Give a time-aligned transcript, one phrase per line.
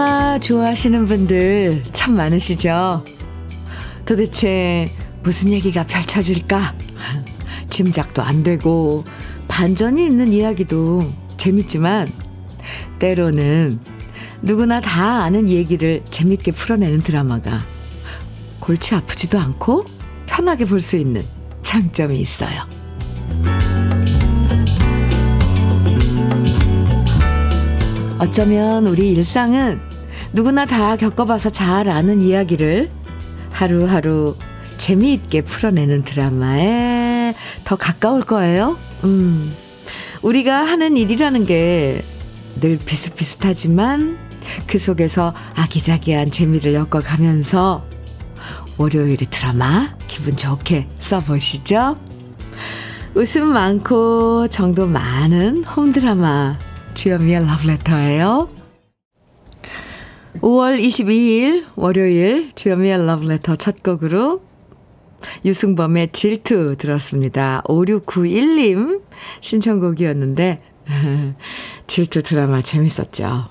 [0.00, 3.04] 드라마 좋아하시는 분들 참 많으시죠?
[4.06, 4.90] 도대체
[5.22, 6.74] 무슨 얘기가 펼쳐질까?
[7.68, 9.04] 짐작도 안 되고
[9.46, 12.10] 반전이 있는 이야기도 재밌지만
[12.98, 13.78] 때로는
[14.40, 17.62] 누구나 다 아는 얘기를 재밌게 풀어내는 드라마가
[18.58, 19.84] 골치 아프지도 않고
[20.24, 21.22] 편하게 볼 수 있는
[21.62, 22.62] 장점이 있어요.
[28.18, 29.89] 어쩌면 우리 일상은
[30.32, 32.88] 누구나 다 겪어봐서 잘 아는 이야기를
[33.50, 34.36] 하루하루
[34.78, 37.34] 재미있게 풀어내는 드라마에
[37.64, 38.78] 더 가까울 거예요.
[39.04, 39.52] 음.
[40.22, 42.04] 우리가 하는 일이라는 게
[42.58, 44.18] 늘 비슷비슷하지만
[44.66, 47.84] 그 속에서 아기자기한 재미를 엮어가면서
[48.76, 51.96] 월요일의 드라마 기분 좋게 써보시죠.
[53.14, 56.58] 웃음 많고 정도 많은 홈드라마
[56.94, 58.48] 주현미의 러브레터예요.
[60.38, 64.42] 5월 22일 월요일 주현미의 러브레터 첫 곡으로
[65.44, 67.62] 유승범의 질투 들었습니다.
[67.66, 69.02] 5691님
[69.40, 70.62] 신청곡이었는데
[71.86, 73.48] 질투 드라마 재밌었죠.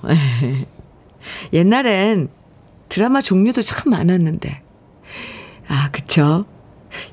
[1.52, 2.28] 옛날엔
[2.88, 4.62] 드라마 종류도 참 많았는데
[5.68, 6.46] 아 그쵸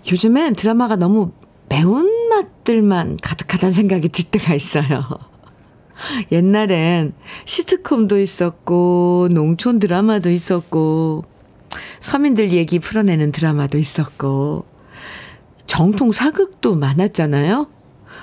[0.09, 1.33] 요즘엔 드라마가 너무
[1.69, 5.03] 매운 맛들만 가득하다는 생각이 들 때가 있어요.
[6.31, 7.13] 옛날엔
[7.45, 11.25] 시트콤도 있었고, 농촌 드라마도 있었고,
[11.99, 14.65] 서민들 얘기 풀어내는 드라마도 있었고,
[15.65, 17.67] 정통 사극도 많았잖아요.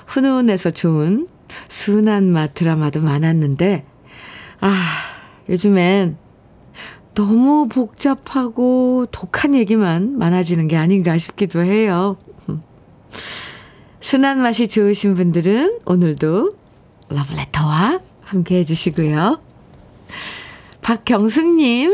[0.07, 1.27] 훈훈해서 좋은
[1.67, 3.85] 순한 맛 드라마도 많았는데,
[4.61, 4.71] 아,
[5.49, 6.17] 요즘엔
[7.13, 12.17] 너무 복잡하고 독한 얘기만 많아지는 게 아닌가 싶기도 해요.
[14.01, 16.51] 순한 맛이 좋으신 분들은 오늘도
[17.09, 19.39] 러브레터와 함께 해주시고요.
[20.81, 21.93] 박경숙님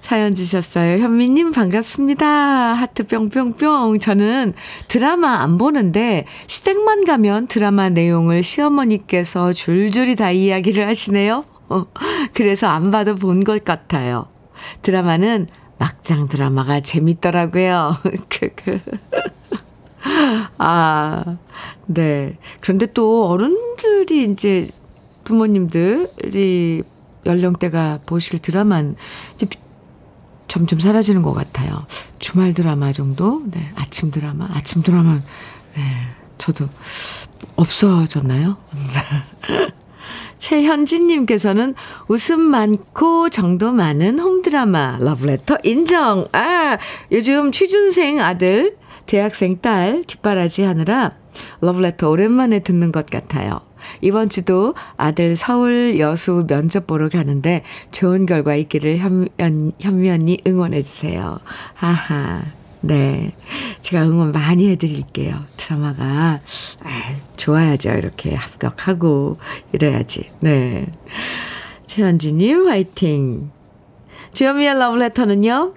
[0.00, 0.98] 사연 주셨어요.
[1.02, 2.26] 현미님 반갑습니다.
[2.26, 3.98] 하트 뿅뿅뿅.
[4.00, 4.54] 저는
[4.88, 11.44] 드라마 안 보는데 시댁만 가면 드라마 내용을 시어머니께서 줄줄이 다 이야기를 하시네요.
[11.68, 11.86] 어,
[12.34, 14.26] 그래서 안 봐도 본 것 같아요.
[14.82, 15.46] 드라마는
[15.78, 17.96] 막장 드라마가 재밌더라고요.
[20.58, 21.36] 아,
[21.86, 22.36] 네.
[22.60, 24.68] 그런데 또 어른 들이 이제
[25.24, 26.82] 부모님들이
[27.26, 28.96] 연령대가 보실 드라마는
[29.34, 29.46] 이제
[30.46, 31.86] 점점 사라지는 것 같아요.
[32.18, 33.42] 주말 드라마 정도?
[33.46, 33.72] 네.
[33.74, 34.48] 아침 드라마?
[34.52, 35.14] 아침 드라마,
[35.74, 35.82] 네.
[36.38, 36.68] 저도
[37.56, 38.56] 없어졌나요?
[40.38, 41.74] 최현진님께서는
[42.08, 46.26] 웃음 많고 정도 많은 홈드라마 러브레터 인정.
[46.32, 46.78] 아,
[47.12, 48.76] 요즘 취준생 아들
[49.06, 51.12] 대학생 딸 뒷바라지 하느라
[51.60, 53.60] 러브레터 오랜만에 듣는 것 같아요.
[54.00, 61.38] 이번 주도 아들 서울 여수 면접 보러 가는데 좋은 결과 있기를 현면, 현면이 응원해주세요.
[61.74, 62.42] 하하.
[62.82, 63.32] 네.
[63.80, 65.44] 제가 응원 많이 해드릴게요.
[65.56, 66.40] 드라마가,
[66.82, 67.92] 아, 좋아야죠.
[67.92, 69.34] 이렇게 합격하고
[69.72, 70.30] 이래야지.
[70.40, 70.86] 네.
[71.86, 73.50] 최현지님, 화이팅.
[74.32, 75.74] 주현미의 러브레터는요,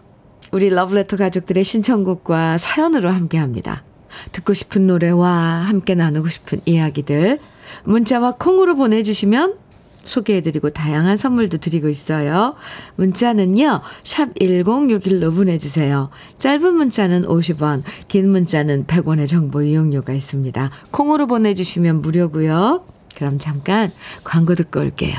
[0.51, 3.83] 우리 러브레터 가족들의 신청곡과 사연으로 함께 합니다.
[4.31, 7.39] 듣고 싶은 노래와 함께 나누고 싶은 이야기들
[7.83, 9.65] 문자와 콩으로 보내주시면
[10.05, 12.55] 소개해드리고 다양한 선물도 드리고 있어요.
[12.95, 16.09] 문자는요, 샵 1061로 보내주세요.
[16.39, 20.69] 짧은 문자는 50원, 긴 문자는 100원의 정보 이용료가 있습니다.
[20.91, 22.85] 콩으로 보내주시면 무료고요.
[23.15, 23.91] 그럼 잠깐
[24.23, 25.15] 광고 듣고 올게요.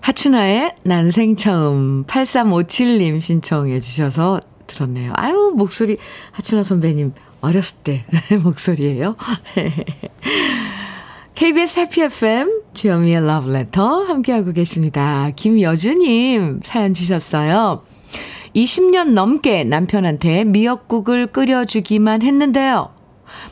[0.00, 5.12] 하춘아의 난생 처음 8357님 신청해 주셔서 들었네요.
[5.16, 5.96] 아유, 목소리
[6.32, 7.12] 하춘아 선배님
[7.46, 8.04] 어렸을 때
[8.42, 9.16] 목소리예요.
[11.34, 15.30] KBS 해피 FM 주현미의 러브레터 함께하고 계십니다.
[15.36, 17.84] 김여주님 사연 주셨어요.
[18.54, 22.90] 20년 넘게 남편한테 미역국을 끓여주기만 했는데요.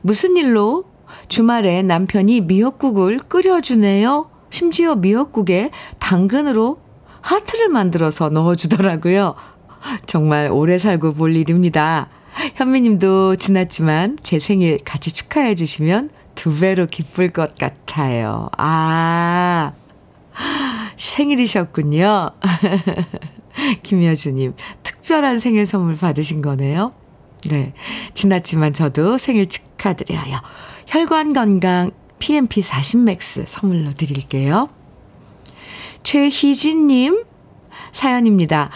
[0.02, 0.84] 무슨 일로
[1.28, 4.30] 주말에 남편이 미역국을 끓여주네요.
[4.50, 6.78] 심지어 미역국에 당근으로
[7.20, 9.34] 하트를 만들어서 넣어주더라고요.
[10.06, 12.08] 정말 오래 살고 볼 일입니다.
[12.54, 18.48] 현미님도 지났지만 제 생일 같이 축하해 주시면 두 배로 기쁠 것 같아요.
[18.58, 19.72] 아,
[20.96, 22.30] 생일이셨군요.
[23.82, 26.92] 김여주님, 특별한 생일 선물 받으신 거네요.
[27.48, 27.72] 네.
[28.14, 30.40] 지났지만 저도 생일 축하드려요.
[30.88, 34.70] 혈관 건강 PMP 40 맥스 선물로 드릴게요.
[36.02, 37.24] 최희진님
[37.92, 38.70] 사연입니다.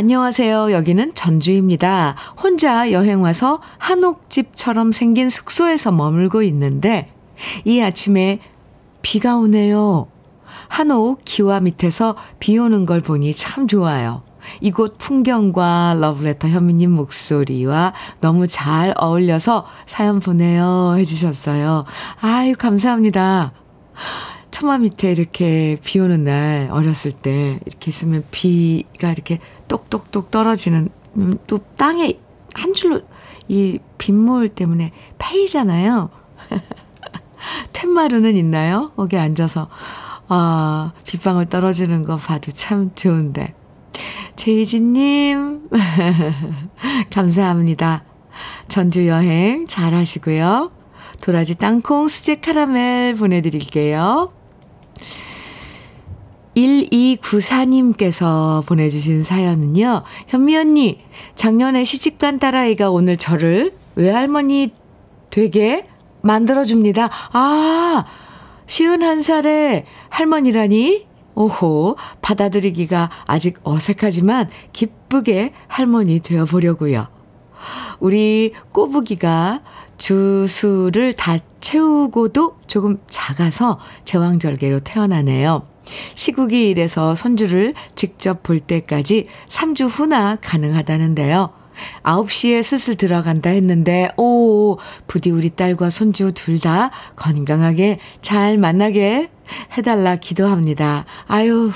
[0.00, 0.72] 안녕하세요.
[0.72, 2.16] 여기는 전주입니다.
[2.42, 7.12] 혼자 여행 와서 한옥집처럼 생긴 숙소에서 머물고 있는데
[7.66, 8.40] 이 아침에
[9.02, 10.08] 비가 오네요.
[10.68, 14.22] 한옥 기와 밑에서 비 오는 걸 보니 참 좋아요.
[14.62, 17.92] 이곳 풍경과 러브레터 현미님 목소리와
[18.22, 21.84] 너무 잘 어울려서 사연 보내요 해주셨어요.
[22.22, 23.52] 아유, 감사합니다.
[24.50, 29.38] 처마 밑에 이렇게 비 오는 날 어렸을 때 이렇게 있으면 비가 이렇게
[29.68, 32.18] 똑똑똑 떨어지는 음, 또 땅에
[32.54, 33.00] 한 줄로
[33.48, 36.10] 이 빗물 때문에 패이잖아요.
[37.72, 38.92] 툇마루는 있나요?
[38.96, 39.68] 거기 앉아서
[40.28, 43.54] 아, 빗방울 떨어지는 거 봐도 참 좋은데.
[44.36, 45.68] 최희진님,
[47.10, 48.04] 감사합니다.
[48.68, 50.70] 전주 여행 잘 하시고요.
[51.22, 54.32] 도라지 땅콩 수제 카라멜 보내드릴게요.
[56.56, 60.02] 1294님께서 보내주신 사연은요.
[60.28, 61.00] 현미 언니,
[61.34, 64.72] 작년에 시집간 딸아이가 오늘 저를 외할머니
[65.30, 65.86] 되게
[66.22, 67.08] 만들어줍니다.
[67.32, 68.04] 아,
[68.66, 71.06] 쉬운 한 살의 할머니라니?
[71.34, 77.06] 오호, 받아들이기가 아직 어색하지만 기쁘게 할머니 되어보려고요.
[78.00, 79.62] 우리 꼬부기가
[79.96, 85.66] 주수를 다 채우고도 조금 작아서 제왕절개로 태어나네요.
[86.14, 91.50] 시국이 이래서 손주를 직접 볼 때까지 3주 후나 가능하다는데요.
[92.02, 99.30] 9시에 수술 들어간다 했는데, 오, 부디 우리 딸과 손주 둘 다 건강하게 잘 만나게
[99.76, 101.06] 해달라 기도합니다.
[101.26, 101.70] 아유.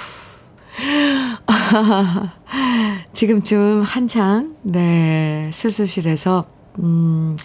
[3.14, 6.44] 지금쯤 한창, 네, 수술실에서,
[6.80, 7.36] 음,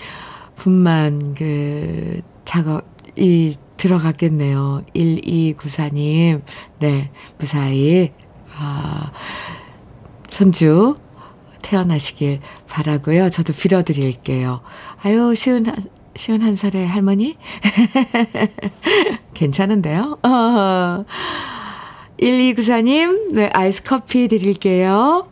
[0.55, 2.83] 분만 그 작업
[3.15, 4.83] 이 들어갔겠네요.
[4.93, 6.41] 1294님,
[6.79, 8.11] 네, 무사히,
[8.55, 9.11] 아,
[10.27, 10.95] 손주
[11.61, 13.29] 태어나시길 바라고요.
[13.29, 14.61] 저도 빌어드릴게요.
[15.01, 15.65] 아유, 쉬운,
[16.15, 17.37] 쉬운 한 살의 할머니?
[19.33, 20.19] 괜찮은데요?
[20.23, 21.05] 어.
[22.19, 25.31] 1294님, 네, 아이스 커피 드릴게요.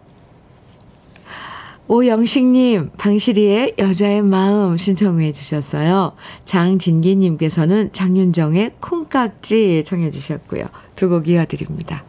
[1.90, 6.14] 오영식님, 방실이의 여자의 마음 신청해 주셨어요.
[6.44, 10.66] 장진기님께서는 장윤정의 콩깍지 청해 주셨고요.
[10.96, 12.04] 두 곡 이어드립니다.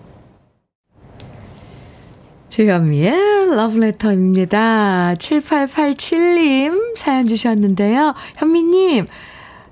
[2.49, 5.15] 주현미의 러브레터입니다.
[5.19, 8.15] 7887님 사연 주셨는데요.
[8.37, 9.07] 현미님,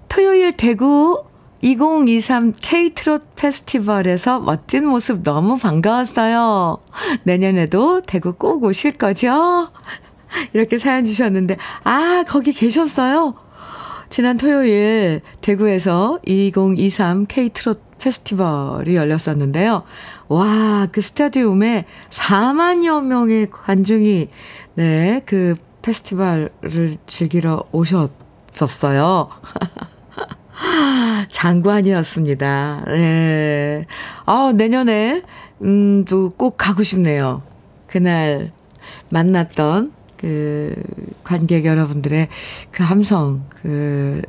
[0.08, 1.24] 토요일 대구
[1.62, 6.78] 2023 K트롯 페스티벌에서 멋진 모습 너무 반가웠어요.
[7.24, 9.70] 내년에도 대구 꼭 오실 거죠?
[10.52, 13.34] 이렇게 사연 주셨는데, 아, 거기 계셨어요?
[14.08, 19.82] 지난 토요일 대구에서 2023 K트롯 페스티벌이 열렸었는데요.
[20.28, 24.28] 와, 그 스타디움에 4만여 명의 관중이,
[24.74, 29.30] 네, 그 페스티벌을 즐기러 오셨었어요.
[31.30, 32.84] 장관이었습니다.
[32.86, 33.86] 네.
[34.24, 35.22] 아, 내년에,
[35.62, 37.42] 음, 또 꼭 가고 싶네요.
[37.86, 38.52] 그날
[39.10, 40.74] 만났던 그
[41.24, 42.28] 관객 여러분들의
[42.70, 44.22] 그 함성, 그,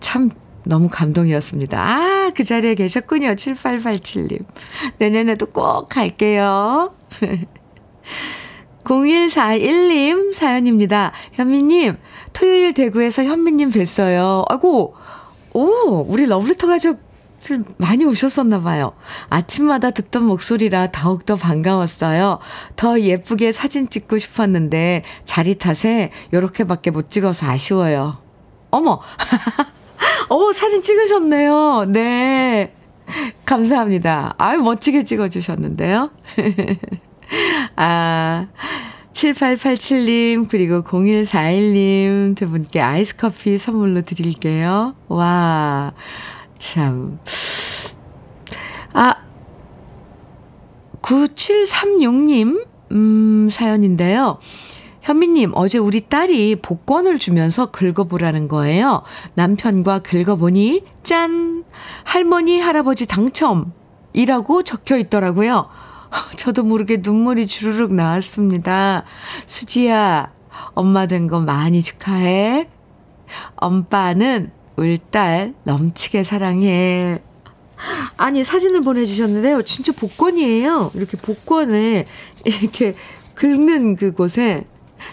[0.00, 0.30] 참
[0.64, 1.80] 너무 감동이었습니다.
[1.80, 3.28] 아, 그 자리에 계셨군요.
[3.34, 4.44] 7887님.
[4.98, 6.94] 내년에도 꼭 갈게요.
[8.84, 11.12] 0141님 사연입니다.
[11.32, 11.96] 현미님,
[12.32, 14.44] 토요일 대구에서 현미님 뵀어요.
[14.48, 14.94] 아이고,
[15.58, 17.00] 오, 우리 러브레터 가족
[17.78, 18.92] 많이 오셨었나 봐요.
[19.28, 22.38] 아침마다 듣던 목소리라 더욱더 반가웠어요.
[22.76, 28.18] 더 예쁘게 사진 찍고 싶었는데 자리 탓에 요렇게밖에 못 찍어서 아쉬워요.
[28.70, 29.00] 어머!
[30.30, 31.86] 어, 사진 찍으셨네요.
[31.88, 32.72] 네.
[33.44, 34.34] 감사합니다.
[34.38, 36.10] 아유, 멋지게 찍어 주셨는데요.
[37.74, 38.46] 아,
[39.18, 44.94] 7887님, 그리고 0141님 두 분께 아이스 커피 선물로 드릴게요.
[45.08, 45.92] 와,
[46.56, 47.18] 참.
[48.92, 49.16] 아,
[51.02, 54.38] 9736님, 음, 사연인데요.
[55.00, 59.02] 현미님, 어제 우리 딸이 복권을 주면서 긁어보라는 거예요.
[59.34, 61.64] 남편과 긁어보니, 짠!
[62.04, 63.72] 할머니, 할아버지 당첨
[64.12, 65.87] 이라고 적혀 있더라고요.
[66.36, 69.04] 저도 모르게 눈물이 주르륵 나왔습니다.
[69.46, 70.32] 수지야,
[70.74, 72.68] 엄마 된 거 많이 축하해.
[73.56, 77.20] 엄빠는 울딸 넘치게 사랑해.
[78.16, 79.62] 아니, 사진을 보내주셨는데요.
[79.62, 80.92] 진짜 복권이에요.
[80.94, 82.06] 이렇게 복권에
[82.44, 82.94] 이렇게
[83.34, 84.66] 긁는 그곳에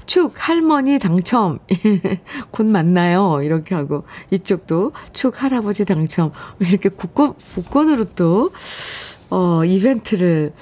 [0.07, 1.59] 축 할머니 당첨
[2.49, 8.49] 곧 만나요 이렇게 하고 이쪽도 축 할아버지 당첨 이렇게 복권 복권으로 또
[9.29, 10.53] 어, 이벤트를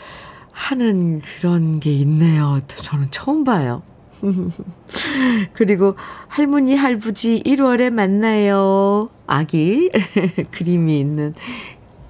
[0.53, 2.61] 하는 그런 게 있네요.
[2.67, 3.81] 저는 처음 봐요.
[5.51, 5.95] 그리고
[6.27, 9.09] 할머니 할부지 1월에 만나요.
[9.27, 9.89] 아기
[10.51, 11.33] 그림이 있는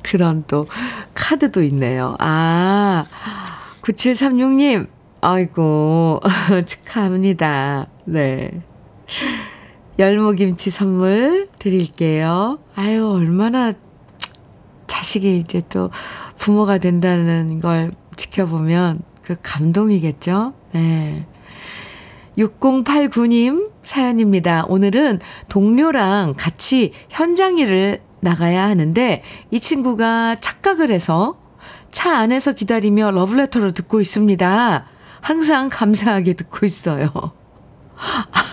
[0.04, 0.68] 그런 또
[1.16, 2.16] 카드도 있네요.
[2.20, 3.06] 아,
[3.82, 4.88] 9736님,
[5.22, 6.20] 아이고,
[6.68, 7.88] 축하합니다.
[8.06, 8.52] 네.
[9.98, 12.60] 열무김치 선물 드릴게요.
[12.76, 13.74] 아유, 얼마나
[14.88, 15.90] 자식이 이제 또
[16.38, 20.53] 부모가 된다는 걸 지켜보면 그 감동이겠죠?
[20.74, 21.25] 네.
[22.38, 24.65] 6089님 사연입니다.
[24.67, 31.38] 오늘은 동료랑 같이 현장 일을 나가야 하는데 이 친구가 착각을 해서
[31.91, 34.86] 차 안에서 기다리며 러브레터를 듣고 있습니다.
[35.22, 37.12] 항상 감사하게 듣고 있어요.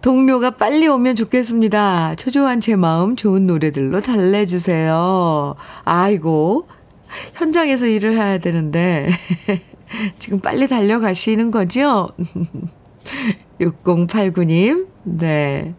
[0.00, 2.14] 동료가 빨리 오면 좋겠습니다.
[2.14, 5.56] 초조한 제 마음 좋은 노래들로 달래주세요.
[5.84, 6.68] 아이고,
[7.34, 9.10] 현장에서 일을 해야 되는데,
[10.18, 12.10] 지금 빨리 달려가시는 거죠?
[13.60, 15.74] 6089님, 네.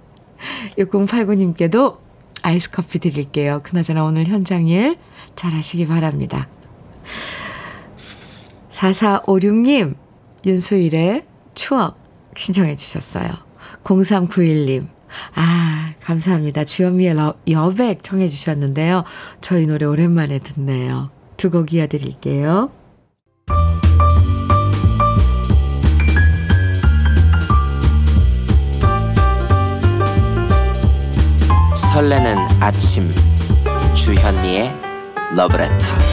[0.78, 2.00] 6089님께도
[2.44, 3.62] 아이스 커피 드릴게요.
[3.64, 4.98] 그나저나 오늘 현장 일
[5.36, 6.48] 잘하시기 바랍니다.
[8.70, 9.96] 4456님,
[10.46, 12.02] 윤수일의 추억
[12.36, 13.30] 신청해 주셨어요.
[13.84, 14.88] 0391님,
[15.36, 16.64] 아, 감사합니다.
[16.64, 19.04] 주현미의 러, 여백 청해 주셨는데요.
[19.42, 21.12] 저희 노래 오랜만에 듣네요.
[21.42, 22.70] 두 곡 이어드릴게요.
[31.76, 33.10] 설레는 아침
[33.96, 34.72] 주현미의
[35.36, 36.11] 러브레터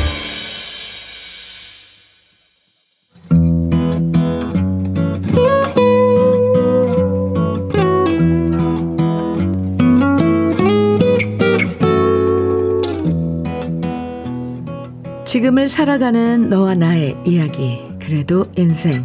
[15.39, 19.05] 지금을 살아가는 너와 나의 이야기 그래도 인생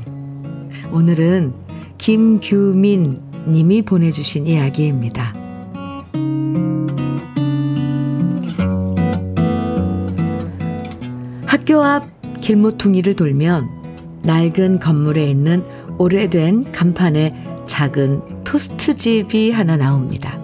[0.92, 1.54] 오늘은
[2.00, 5.32] 김규민 님이 보내주신 이야기입니다.
[11.46, 12.08] 학교 앞
[12.42, 13.70] 길모퉁이를 돌면
[14.24, 15.64] 낡은 건물에 있는
[16.00, 20.40] 오래된 간판에 작은 토스트집이 하나 나옵니다.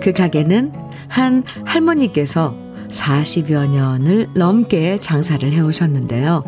[0.00, 0.72] 그 가게는
[1.08, 2.61] 한 할머니께서
[2.92, 6.44] 40여 년을 넘게 장사를 해오셨는데요.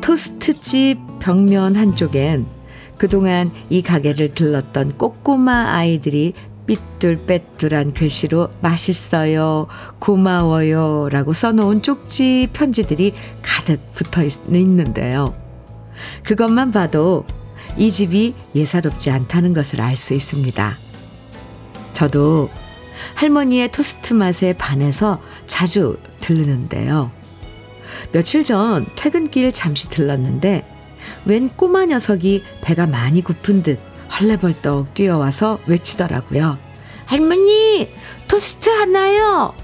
[0.00, 2.46] 토스트집 벽면 한쪽엔
[2.96, 6.32] 그동안 이 가게를 들렀던 꼬꼬마 아이들이
[6.66, 9.66] 삐뚤빼뚤한 글씨로 맛있어요,
[9.98, 15.34] 고마워요 라고 써놓은 쪽지 편지들이 가득 붙어 있는데요.
[16.22, 17.24] 그것만 봐도
[17.76, 20.78] 이 집이 예사롭지 않다는 것을 알 수 있습니다.
[21.92, 22.48] 저도
[23.14, 27.10] 할머니의 토스트 맛에 반해서 자주 들르는데요.
[28.12, 30.64] 며칠 전 퇴근길 잠시 들렀는데
[31.24, 33.78] 웬 꼬마 녀석이 배가 많이 고픈 듯
[34.20, 36.58] 헐레벌떡 뛰어와서 외치더라고요.
[37.06, 37.90] 할머니,
[38.28, 39.54] 토스트 하나요?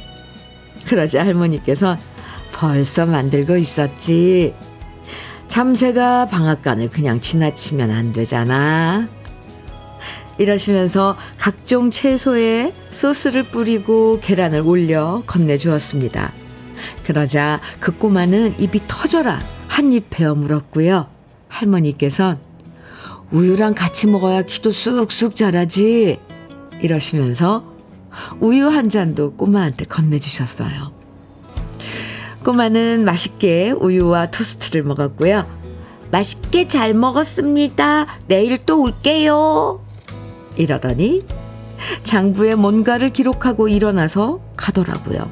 [0.86, 1.96] 그러자 할머니께서
[2.52, 4.54] 벌써 만들고 있었지.
[5.48, 9.08] 참새가 방앗간을 그냥 지나치면 안 되잖아.
[10.38, 16.32] 이러시면서 각종 채소에 소스를 뿌리고 계란을 올려 건네주었습니다.
[17.04, 21.08] 그러자 그 꼬마는 입이 터져라 한 입 베어 물었고요.
[21.48, 22.38] 할머니께선
[23.30, 26.18] 우유랑 같이 먹어야 키도 쑥쑥 자라지.
[26.80, 27.64] 이러시면서
[28.40, 30.92] 우유 한 잔도 꼬마한테 건네주셨어요.
[32.44, 35.46] 꼬마는 맛있게 우유와 토스트를 먹었고요.
[36.10, 38.06] 맛있게 잘 먹었습니다.
[38.28, 39.80] 내일 또 올게요.
[40.58, 41.22] 이러더니
[42.02, 45.30] 장부에 뭔가를 기록하고 일어나서 가더라고요.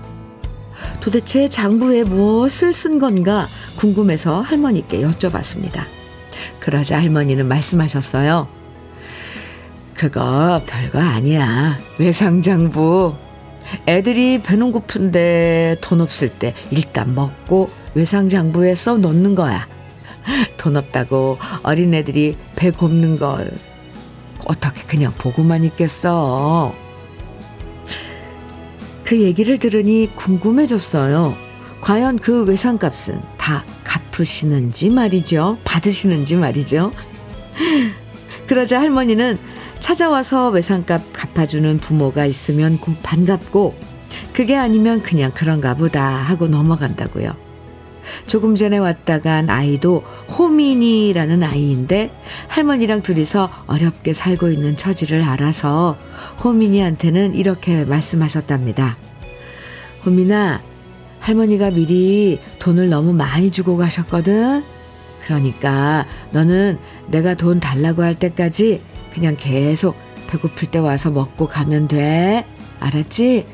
[1.01, 5.85] 도대체 장부에 무엇을 쓴 건가 궁금해서 할머니께 여쭤봤습니다.
[6.61, 8.49] 그러자 할머니는 말씀하셨어요.
[9.95, 11.79] 그거 별거 아니야.
[11.99, 13.15] 외상장부.
[13.89, 19.67] 애들이 배는 고픈데 돈 없을 때 일단 먹고 외상장부에 써 놓는 거야.
[20.57, 23.51] 돈 없다고 어린애들이 배 곱는 걸
[24.47, 26.75] 어떻게 그냥 보고만 있겠어.
[29.05, 31.37] 그 얘기를 들으니 궁금해졌어요.
[31.81, 35.59] 과연 그 외상값은 다 갚으시는지 말이죠.
[35.65, 36.93] 받으시는지 말이죠.
[38.47, 39.39] 그러자 할머니는
[39.79, 43.77] 찾아와서 외상값 갚아주는 부모가 있으면 반갑고
[44.33, 47.46] 그게 아니면 그냥 그런가 보다 하고 넘어간다고요.
[48.27, 52.11] 조금 전에 왔다 간 아이도 호민이라는 아이인데
[52.49, 55.97] 할머니랑 둘이서 어렵게 살고 있는 처지를 알아서
[56.43, 58.97] 호민이한테는 이렇게 말씀하셨답니다.
[60.05, 60.63] 호민아,
[61.21, 64.63] 할머니가 미리 돈을 너무 많이 주고 가셨거든.
[65.25, 68.81] 그러니까 너는 내가 돈 달라고 할 때까지
[69.13, 69.97] 그냥 계속
[70.29, 72.47] 배고플 때 와서 먹고 가면 돼.
[72.79, 73.47] 알았지?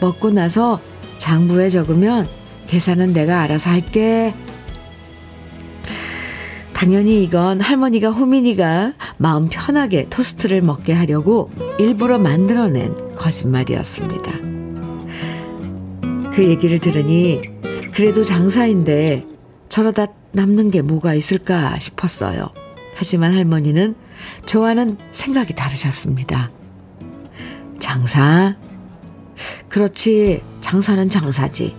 [0.00, 0.80] 먹고 나서
[1.18, 2.28] 장부에 적으면
[2.68, 4.34] 계산은 내가 알아서 할게.
[6.72, 14.32] 당연히 이건 할머니가 호민이가 마음 편하게 토스트를 먹게 하려고 일부러 만들어낸 거짓말이었습니다.
[16.34, 17.40] 그 얘기를 들으니
[17.94, 19.24] 그래도 장사인데
[19.70, 22.50] 저러다 남는 게 뭐가 있을까 싶었어요.
[22.94, 23.94] 하지만 할머니는
[24.44, 26.50] 저와는 생각이 다르셨습니다.
[27.78, 28.54] 장사?
[29.68, 31.74] 그렇지, 장사는 장사지.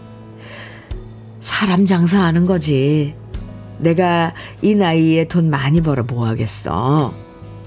[1.39, 3.15] 사람 장사하는 거지.
[3.79, 7.13] 내가 이 나이에 돈 많이 벌어 뭐 하겠어.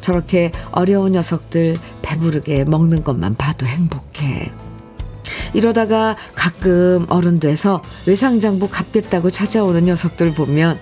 [0.00, 4.50] 저렇게 어려운 녀석들 배부르게 먹는 것만 봐도 행복해.
[5.53, 10.79] 이러다가 가끔 어른 돼서 외상장부 갚겠다고 찾아오는 녀석들 보면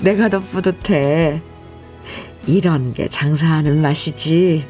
[0.00, 1.42] 내가 더 뿌듯해.
[2.46, 4.66] 이런 게 장사하는 맛이지.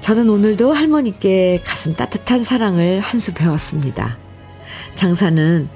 [0.00, 4.18] 저는 오늘도 할머니께 가슴 따뜻한 사랑을 한 수 배웠습니다.
[4.96, 5.68] 장사는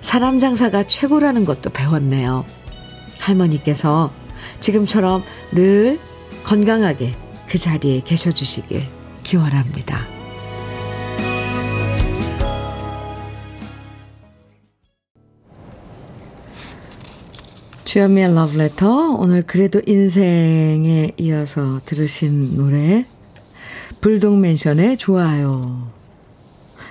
[0.00, 2.44] 사람 장사가 최고라는 것도 배웠네요.
[3.20, 4.12] 할머니께서
[4.60, 5.98] 지금처럼 늘
[6.44, 7.14] 건강하게
[7.48, 8.82] 그 자리에 계셔 주시길
[9.22, 10.06] 기원합니다.
[17.84, 23.06] 주현미의 러브레터 오늘 그래도 인생에 이어서 들으신 노래
[24.02, 25.90] 불독맨션의 좋아요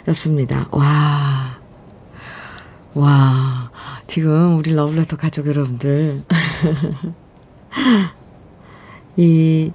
[0.08, 0.68] 였습니다.
[0.72, 1.57] 와.
[3.00, 3.72] 와.
[4.08, 6.24] 지금 우리 러브레터 가족 여러분들
[9.18, 9.72] 이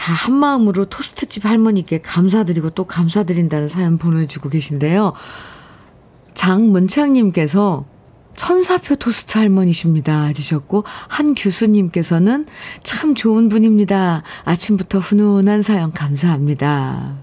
[0.00, 5.12] 다 한마음으로 토스트집 할머니께 감사드리고 또 감사드린다는 사연 보내주고 계신데요.
[6.32, 7.84] 장문창님께서
[8.34, 10.24] 천사표 토스트 할머니십니다.
[10.24, 12.46] 해주셨고, 한 교수님께서는
[12.82, 14.22] 참 좋은 분입니다.
[14.44, 17.16] 아침부터 훈훈한 사연 감사합니다.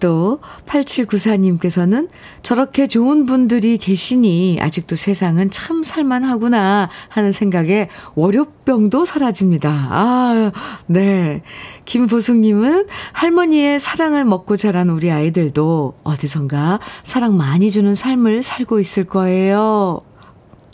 [0.00, 2.08] 또 8794님께서는
[2.42, 9.88] 저렇게 좋은 분들이 계시니 아직도 세상은 참 살만하구나 하는 생각에 월요병도 사라집니다.
[9.90, 10.52] 아,
[10.86, 11.42] 네.
[11.84, 20.00] 김보숙님은 할머니의 사랑을 먹고 자란 우리 아이들도 어디선가 사랑 많이 주는 삶을 살고 있을 거예요.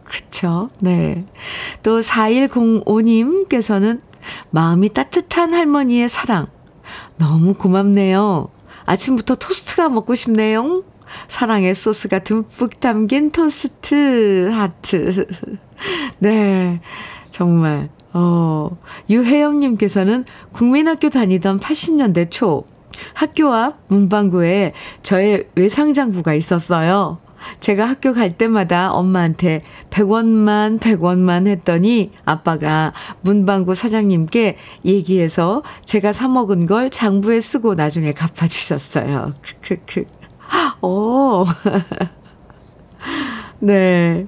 [0.04, 0.70] 그쵸?
[0.80, 1.24] 네.
[1.82, 4.00] 또 4105님께서는
[4.50, 6.46] 마음이 따뜻한 할머니의 사랑.
[7.18, 8.48] 너무 고맙네요.
[8.86, 10.84] 아침부터 토스트가 먹고 싶네요.
[11.28, 15.26] 사랑의 소스가 듬뿍 담긴 토스트 하트.
[16.18, 16.80] 네.
[17.30, 17.90] 정말.
[18.12, 18.78] 어,
[19.10, 22.64] 유혜영님께서는 국민학교 다니던 80년대 초
[23.12, 24.72] 학교 앞 문방구에
[25.02, 27.18] 저의 외상장부가 있었어요.
[27.60, 36.66] 제가 학교 갈 때마다 엄마한테 100원만 100원만 했더니 아빠가 문방구 사장님께 얘기해서 제가 사 먹은
[36.66, 39.34] 걸 장부에 쓰고 나중에 갚아주셨어요.
[39.42, 40.04] 크크크.
[40.82, 41.44] 오.
[43.60, 44.26] 네.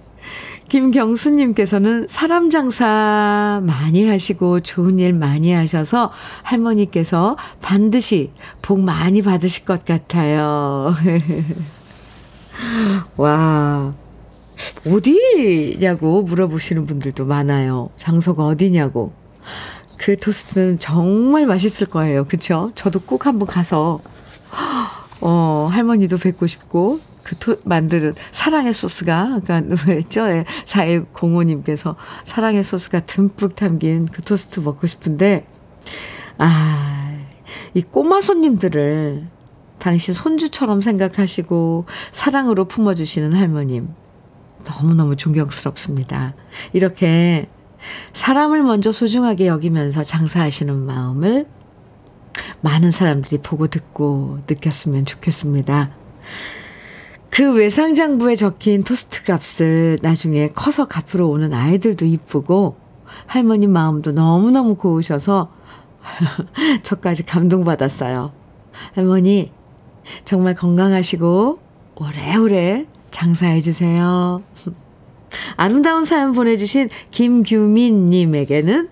[0.68, 9.84] 김경수님께서는 사람 장사 많이 하시고 좋은 일 많이 하셔서 할머니께서 반드시 복 많이 받으실 것
[9.84, 10.92] 같아요.
[13.16, 13.94] 와.
[14.86, 17.90] 어디냐고 물어보시는 분들도 많아요.
[17.96, 19.12] 장소가 어디냐고.
[19.96, 22.24] 그 토스트는 정말 맛있을 거예요.
[22.24, 22.70] 그쵸?
[22.74, 24.00] 저도 꼭 한번 가서,
[25.20, 30.22] 어, 할머니도 뵙고 싶고, 그 토, 만드는 사랑의 소스가, 아까 그랬죠?
[30.64, 35.46] 4105님께서 사랑의 소스가 듬뿍 담긴 그 토스트 먹고 싶은데,
[36.38, 37.18] 아,
[37.74, 39.26] 이 꼬마 손님들을
[39.78, 43.88] 당신 손주처럼 생각하시고 사랑으로 품어주시는 할머님.
[44.64, 46.34] 너무너무 존경스럽습니다.
[46.72, 47.48] 이렇게
[48.12, 51.46] 사람을 먼저 소중하게 여기면서 장사하시는 마음을
[52.60, 55.90] 많은 사람들이 보고 듣고 느꼈으면 좋겠습니다.
[57.30, 62.76] 그 외상장부에 적힌 토스트 값을 나중에 커서 갚으러 오는 아이들도 이쁘고
[63.26, 65.52] 할머니 마음도 너무너무 고우셔서
[66.82, 68.32] 저까지 감동받았어요.
[68.94, 69.52] 할머니,
[70.24, 71.58] 정말 건강하시고
[71.96, 74.42] 오래오래 장사해 주세요.
[75.56, 78.88] 아름다운 사연 보내주신 김규민님에게는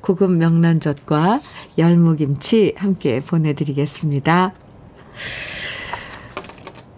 [0.00, 1.40] 고급 명란젓과
[1.78, 4.54] 열무김치 함께 보내드리겠습니다.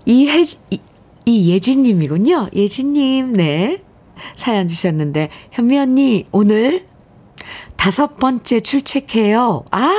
[0.07, 0.81] 이혜, 이,
[1.25, 2.51] 이예진님이군요.
[2.55, 3.83] 예진님, 네.
[4.35, 6.87] 사연 주셨는데, 현미 언니, 오늘
[7.87, 9.63] 다섯 번째 출첵해요.
[9.71, 9.93] 아,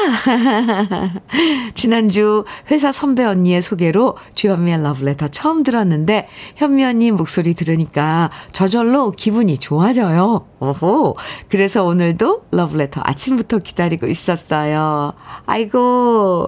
[1.74, 9.58] 지난주 회사 선배 언니의 소개로 주현미의 러브레터 처음 들었는데, 현미 언니 목소리 들으니까 저절로 기분이
[9.58, 10.48] 좋아져요.
[10.60, 11.16] 오호.
[11.48, 15.14] 그래서 오늘도 러브레터 아침부터 기다리고 있었어요.
[15.46, 16.48] 아이고,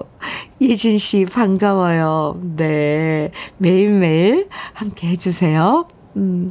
[0.60, 2.38] 예진 씨 반가워요.
[2.56, 3.30] 네.
[3.56, 5.88] 매일매일 함께 해 주세요.
[6.18, 6.50] 음,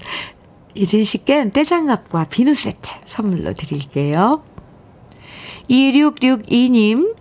[0.76, 4.42] 예진 씨께 떼장갑과 비누 세트 선물로 드릴게요.
[5.70, 7.16] 2662님,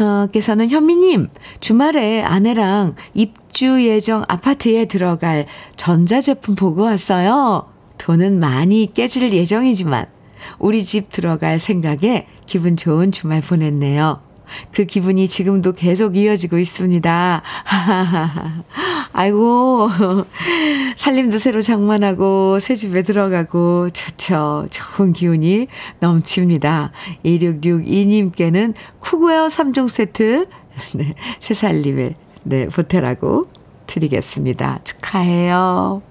[0.00, 1.28] 어, 께서는 현미님,
[1.60, 7.68] 주말에 아내랑 입주 예정 아파트에 들어갈 전자제품 보고 왔어요.
[7.98, 10.06] 돈은 많이 깨질 예정이지만,
[10.58, 14.29] 우리 집 들어갈 생각에 기분 좋은 주말 보냈네요.
[14.72, 17.42] 그 기분이 지금도 계속 이어지고 있습니다.
[19.12, 19.90] 아이고,
[20.96, 24.66] 살림도 새로 장만하고 새 집에 들어가고 좋죠.
[24.70, 25.66] 좋은 기운이
[26.00, 26.92] 넘칩니다.
[27.24, 30.46] 2662님께는 쿠구웨어 3종 세트,
[30.94, 33.48] 네, 새 살림에, 네, 보태라고
[33.86, 34.80] 드리겠습니다.
[34.84, 36.02] 축하해요.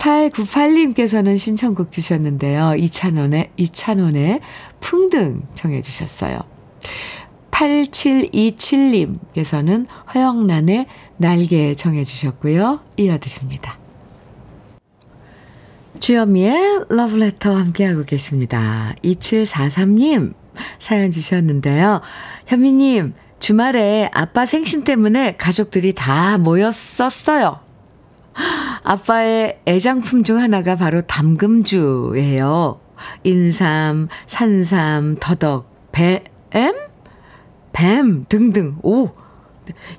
[0.00, 2.74] 6898님께서는 신청곡 주셨는데요.
[2.76, 4.40] 이찬원의, 이찬원의
[4.80, 6.40] 풍등 청해 주셨어요.
[7.50, 10.86] 8727님께서는 허영란의
[11.18, 12.80] 날개 정해 주셨고요.
[12.96, 13.76] 이어드립니다.
[15.98, 18.94] 주현미의 러브레터 함께하고 계십니다.
[19.04, 20.32] 2743님
[20.78, 22.00] 사연 주셨는데요.
[22.46, 27.68] 현미님, 주말에 아빠 생신 때문에 가족들이 다 모였었어요.
[28.82, 32.80] 아빠의 애장품 중 하나가 바로 담금주예요.
[33.24, 36.20] 인삼, 산삼, 더덕, 뱀,
[37.72, 38.76] 뱀 등등.
[38.82, 39.10] 오!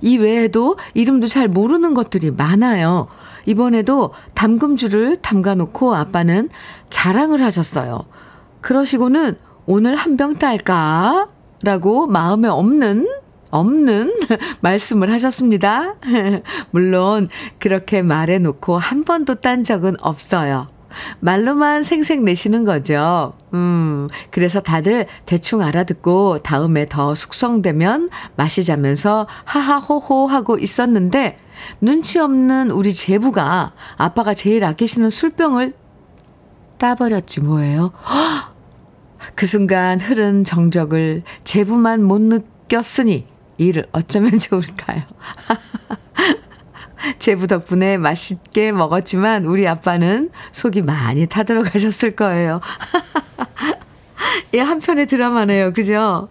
[0.02, 3.08] 이 외에도 이름도 잘 모르는 것들이 많아요.
[3.46, 6.50] 이번에도 담금주를 담가 놓고 아빠는
[6.90, 8.06] 자랑을 하셨어요.
[8.62, 11.28] 그러시고는 오늘 한 병 딸까?
[11.64, 13.08] 라고 마음에 없는
[13.52, 14.14] 없는
[14.62, 15.96] 말씀을 하셨습니다.
[16.72, 17.28] 물론
[17.60, 20.68] 그렇게 말해 놓고 한 번도 딴 적은 없어요.
[21.20, 23.34] 말로만 생색 내시는 거죠.
[23.54, 31.38] 음, 그래서 다들 대충 알아듣고 다음에 더 숙성되면 마시자면서 하하호호 하고 있었는데
[31.80, 35.74] 눈치 없는 우리 제부가 아빠가 제일 아끼시는 술병을
[36.78, 37.92] 따버렸지 뭐예요.
[39.36, 43.26] 그 순간 흐른 정적을 제부만 못 느꼈으니
[43.58, 45.04] 이를 어쩌면 좋을까요?
[47.20, 52.62] 제부 덕분에 맛있게 먹었지만 우리 아빠는 속이 많이 타들어가셨을 거예요.
[54.54, 55.74] 예, 한편의 드라마네요.
[55.74, 56.30] 그죠?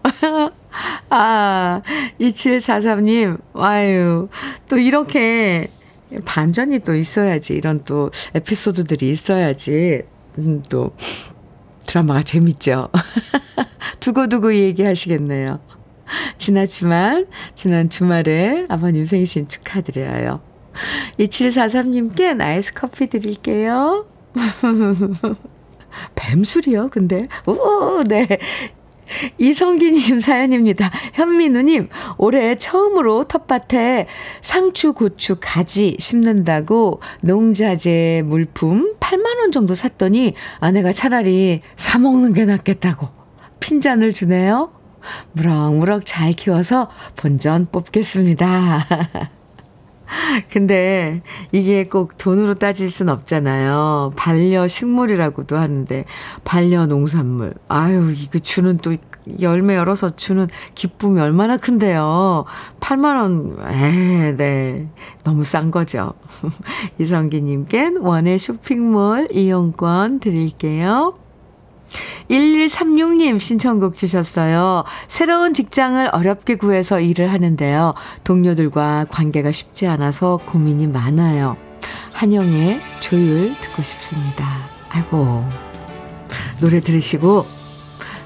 [1.09, 1.81] 아,
[2.19, 4.29] 2743님, 와우.
[4.69, 5.67] 또 이렇게
[6.25, 7.53] 반전이 또 있어야지.
[7.53, 10.03] 이런 또 에피소드들이 있어야지.
[10.37, 10.95] 음, 또
[11.85, 12.89] 드라마가 재밌죠.
[13.99, 15.59] 두고두고 얘기하시겠네요.
[16.37, 20.41] 지났지만, 지난 주말에 아버님 생신 축하드려요.
[21.19, 24.07] 2743님께 나이스 커피 드릴게요.
[26.15, 27.27] 뱀술이요, 근데?
[27.45, 28.27] 오, 네.
[29.37, 30.89] 이성기님 사연입니다.
[31.13, 34.07] 현민우님, 올해 처음으로 텃밭에
[34.39, 43.09] 상추, 고추, 가지 심는다고 농자재 물품 8만원 정도 샀더니 아내가 차라리 사먹는 게 낫겠다고
[43.59, 44.71] 핀잔을 주네요.
[45.33, 48.87] 무럭무럭 잘 키워서 본전 뽑겠습니다.
[50.51, 54.13] 근데 이게 꼭 돈으로 따질 순 없잖아요.
[54.15, 56.05] 반려 식물이라고도 하는데,
[56.43, 57.53] 반려 농산물.
[57.67, 58.95] 아유, 이거 주는 또
[59.39, 62.45] 열매 열어서 주는 기쁨이 얼마나 큰데요.
[62.79, 64.89] 8만 원, 에, 네.
[65.23, 66.13] 너무 싼 거죠.
[66.99, 71.20] 이성기 님께 원의 쇼핑몰 이용권 드릴게요.
[72.29, 74.83] 1136님 신청곡 주셨어요.
[75.07, 77.93] 새로운 직장을 어렵게 구해서 일을 하는데요.
[78.23, 81.57] 동료들과 관계가 쉽지 않아서 고민이 많아요.
[82.13, 84.69] 한영의 조율 듣고 싶습니다.
[84.89, 85.43] 아이고.
[86.59, 87.45] 노래 들으시고,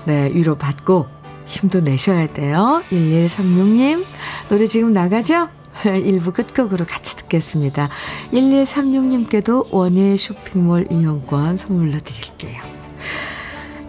[0.05, 1.07] 네, 위로 받고
[1.45, 2.83] 힘도 내셔야 돼요.
[2.91, 4.05] 1136님.
[4.49, 5.49] 노래 지금 나가죠?
[5.83, 7.89] 1부 끝곡으로 같이 듣겠습니다.
[8.31, 12.74] 1136님께도 원예 쇼핑몰 이용권 선물로 드릴게요.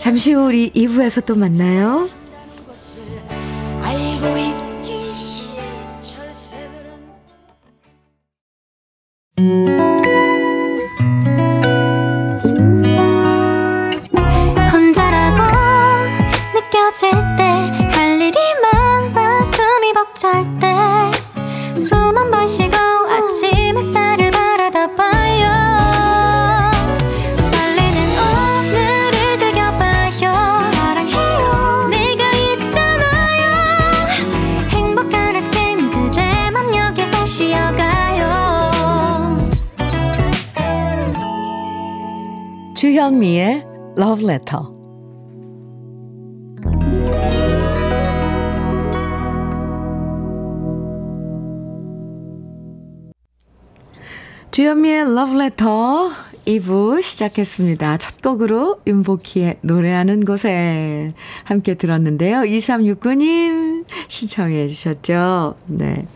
[0.07, 2.09] 잠시 후 우리 2부에서 또 만나요.
[42.77, 43.65] 주현미의
[43.97, 44.61] Love Letter.
[54.51, 56.11] 주현미의 Love Letter
[56.45, 57.97] 2부 시작했습니다.
[57.97, 61.13] 첫 곡으로 윤복희의 노래하는 곳에
[61.45, 62.41] 함께 들었는데요.
[62.41, 65.55] 2369님 신청해 주셨죠.
[65.65, 66.07] 네.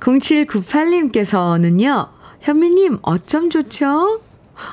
[0.00, 2.08] 0798님께서는요.
[2.40, 4.22] 현미님 어쩜 좋죠?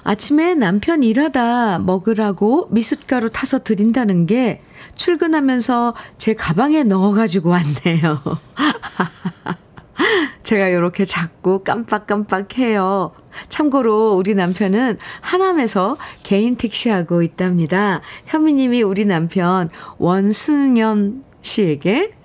[0.04, 4.62] 아침에 남편 일하다 먹으라고 미숫가루 타서 드린다는 게
[4.96, 8.22] 출근하면서 제 가방에 넣어가지고 왔네요.
[10.44, 13.12] 제가 이렇게 자꾸 깜빡깜빡 해요.
[13.50, 18.02] 참고로 우리 남편은 하남에서 개인 택시하고 있답니다.
[18.28, 22.17] 현미님이 우리 남편 원승연 씨에게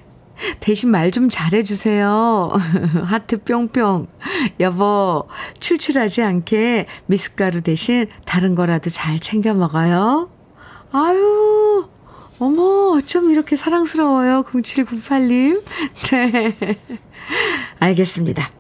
[0.60, 2.52] 대신 말 좀 잘해주세요.
[3.04, 4.08] 하트 뿅뿅.
[4.60, 5.28] 여보,
[5.60, 10.30] 출출하지 않게 미숫가루 대신 다른 거라도 잘 챙겨 먹어요.
[10.90, 11.88] 아유,
[12.38, 14.42] 어머, 어쩜 이렇게 사랑스러워요.
[14.44, 15.62] 0798님.
[16.10, 16.56] 네.
[17.78, 18.50] 알겠습니다.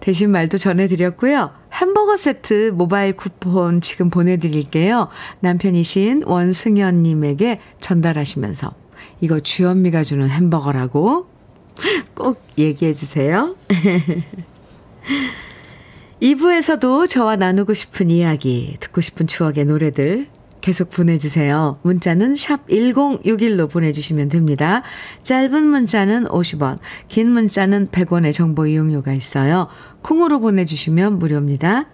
[0.00, 1.50] 대신 말도 전해드렸고요.
[1.72, 5.08] 햄버거 세트 모바일 쿠폰 지금 보내드릴게요.
[5.40, 8.83] 남편이신 원승현님에게 전달하시면서
[9.24, 11.26] 이거 주현미가 주는 햄버거라고
[12.14, 13.56] 꼭 얘기해 주세요.
[16.20, 20.26] 2부에서도 저와 나누고 싶은 이야기, 듣고 싶은 추억의 노래들
[20.60, 21.78] 계속 보내주세요.
[21.82, 24.82] 문자는 샵 1061로 보내주시면 됩니다.
[25.22, 29.68] 짧은 문자는 50원, 긴 문자는 100원의 정보 이용료가 있어요.
[30.02, 31.86] 콩으로 보내주시면 무료입니다.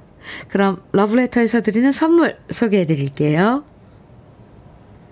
[0.48, 3.64] 그럼 러브레터에서 드리는 선물 소개해 드릴게요.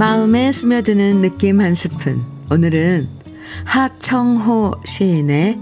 [0.00, 2.24] 마음에 스며드는 느낌 한 스푼.
[2.50, 3.06] 오늘은
[3.64, 5.58] 하청호 시인의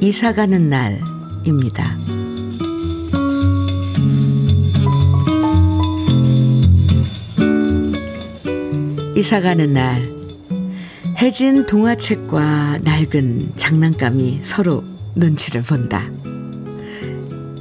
[0.00, 1.98] 이사가는 날입니다.
[9.14, 10.02] 이사가는 날.
[11.18, 14.82] 해진 동화책과 낡은 장난감이 서로
[15.14, 16.08] 눈치를 본다.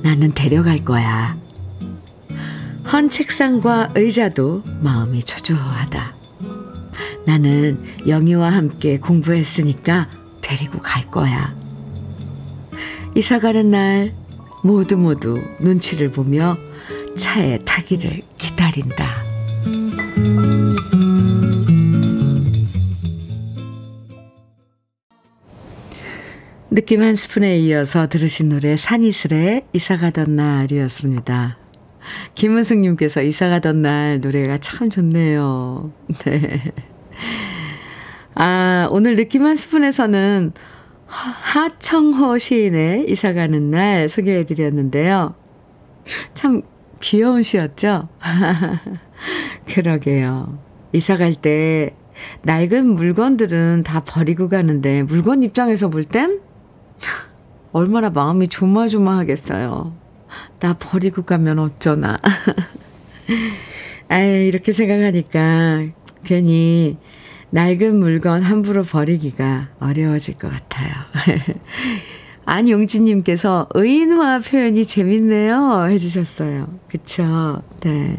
[0.03, 1.40] 나는 데려갈 거야.
[2.91, 6.13] 헌 책상과 의자도 마음이 초조하다.
[7.25, 10.09] 나는 영희와 함께 공부했으니까
[10.41, 11.55] 데리고 갈 거야.
[13.15, 14.13] 이사 가는 날
[14.61, 16.57] 모두 모두 눈치를 보며
[17.17, 19.23] 차에 타기를 기다린다.
[26.69, 31.60] 느낌 한 스푼에 이어서 들으신 노래 산이슬의 이사 가던 날이었습니다.
[32.35, 35.91] 김은숙님께서 이사 가던 날 노래가 참 좋네요.
[36.25, 36.71] 네.
[38.35, 40.53] 아, 오늘 느낌 한 스푼에서는
[41.07, 45.35] 하청호 시인의 이사 가는 날 소개해 드렸는데요.
[46.33, 46.61] 참
[47.01, 48.07] 귀여운 시였죠?
[49.67, 50.57] 그러게요.
[50.93, 51.95] 이사 갈 때
[52.43, 56.39] 낡은 물건들은 다 버리고 가는데 물건 입장에서 볼 땐
[57.71, 60.00] 얼마나 마음이 조마조마하겠어요.
[60.59, 62.19] 나 버리고 가면 어쩌나.
[64.09, 65.87] 아유, 이렇게 생각하니까
[66.23, 66.97] 괜히
[67.51, 70.91] 낡은 물건 함부로 버리기가 어려워질 것 같아요.
[72.45, 75.89] 안용진님께서 의인화 표현이 재밌네요.
[75.91, 76.79] 해주셨어요.
[76.89, 77.61] 그쵸?
[77.81, 78.17] 네.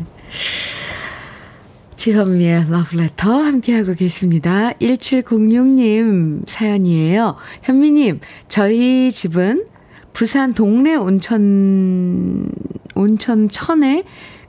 [1.97, 4.71] 지현미의 러브레터 함께하고 계십니다.
[4.81, 7.37] 1706님 사연이에요.
[7.63, 9.67] 현미님, 저희 집은
[10.13, 12.51] 부산 동네 온천,
[12.95, 14.05] 온천천에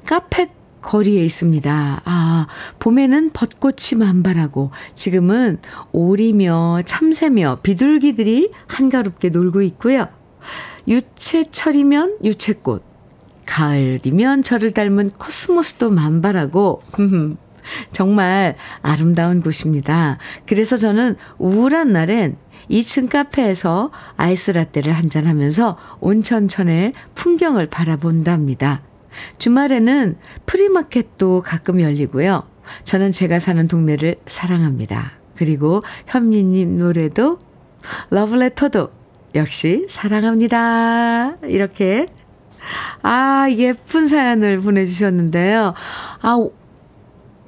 [0.06, 0.49] 카페
[0.82, 2.02] 거리에 있습니다.
[2.04, 2.47] 아,
[2.80, 5.60] 봄에는 벚꽃이 만발하고 지금은
[5.93, 10.08] 오리며 참새며 비둘기들이 한가롭게 놀고 있고요.
[10.88, 12.84] 유채철이면 유채꽃,
[13.45, 16.84] 가을이면 저를 닮은 코스모스도 만발하고
[17.93, 20.17] 정말 아름다운 곳입니다.
[20.45, 22.36] 그래서 저는 우울한 날엔
[22.69, 28.82] 2층 카페에서 아이스 라떼를 한잔 하면서 온천천의 풍경을 바라본답니다.
[29.38, 32.43] 주말에는 프리마켓도 가끔 열리고요.
[32.84, 35.13] 저는 제가 사는 동네를 사랑합니다.
[35.36, 37.39] 그리고 현미님 노래도
[38.10, 38.89] 러브레터도
[39.36, 41.38] 역시 사랑합니다.
[41.47, 42.08] 이렇게
[43.02, 45.73] 아 예쁜 사연을 보내주셨는데요.
[46.21, 46.47] 아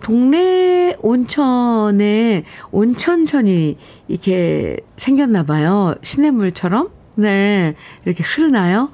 [0.06, 3.76] 동네 온천에 온천천이
[4.08, 5.96] 이렇게 생겼나 봐요.
[6.04, 6.92] 시냇물처럼.
[7.16, 7.74] 네.
[8.06, 8.92] 이렇게 흐르나요?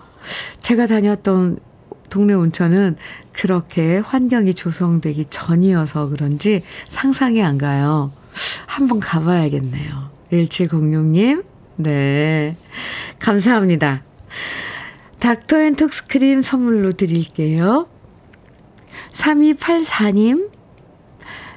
[0.62, 1.60] 제가 다녔던
[2.10, 2.95] 동네 온천은
[3.34, 8.13] 그렇게 환경이 조성되기 전이어서 그런지 상상이 안 가요.
[8.65, 10.12] 한번 가봐야겠네요.
[10.32, 11.43] 1706님,
[11.76, 12.56] 네.
[13.19, 14.02] 감사합니다.
[15.19, 17.89] 닥터 앤 톡스크림 선물로 드릴게요.
[19.12, 20.61] 3284님,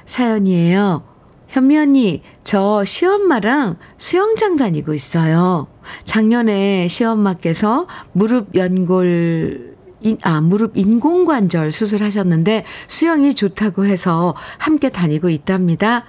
[0.05, 1.03] 사연이에요.
[1.47, 5.67] 현미 언니, 저 시엄마랑 수영장 다니고 있어요.
[6.03, 16.03] 작년에 시엄마께서 무릎 연골 인, 아, 무릎 인공관절 수술하셨는데 수영이 좋다고 해서 함께 다니고 있답니다.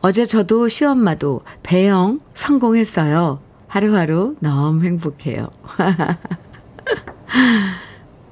[0.00, 3.40] 어제 저도 시엄마도 배영 성공했어요.
[3.68, 5.48] 하루하루 너무 행복해요.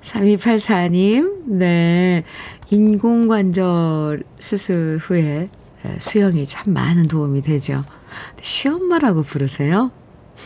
[0.02, 2.24] 3284님, 네.
[2.70, 5.48] 인공관절 수술 후에
[5.98, 7.84] 수영이 참 많은 도움이 되죠.
[8.40, 9.90] 시엄마라고 부르세요?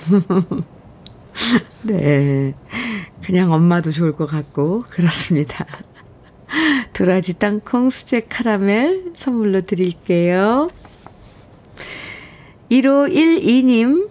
[1.83, 2.55] 네.
[3.25, 5.67] 그냥 엄마도 좋을 것 같고, 그렇습니다.
[6.93, 10.71] 도라지 땅콩 수제 카라멜 선물로 드릴게요.
[12.71, 14.11] 1512님,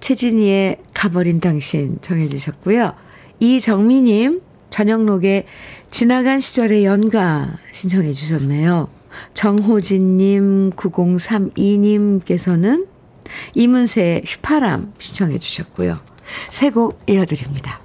[0.00, 2.94] 최진희의 가버린 당신 정해주셨고요.
[3.40, 4.42] 이정미님,
[4.78, 5.44] 저녁록에
[5.90, 8.86] 지나간 시절의 연가 신청해 주셨네요.
[9.34, 12.86] 정호진님, 9032님께서는
[13.56, 15.98] 이문세의 휘파람 신청해 주셨고요.
[16.50, 17.80] 세 곡 이어드립니다.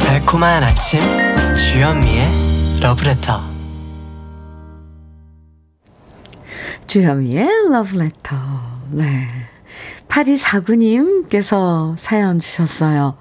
[0.00, 1.00] 달콤한 아침
[1.54, 3.53] 주현미의 러브레터
[6.94, 8.36] 주현미의 러브레터
[8.92, 9.26] 네
[10.06, 13.16] 8249님께서 사연 주셨어요.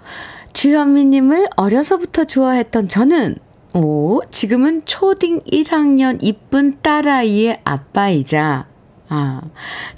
[0.53, 3.38] 주현미님을 어려서부터 좋아했던 저는
[3.73, 8.67] 오, 지금은 초딩 1학년 이쁜 딸아이의 아빠이자,
[9.09, 9.41] 아,